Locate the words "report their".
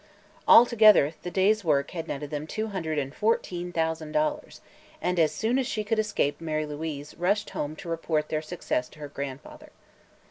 7.87-8.41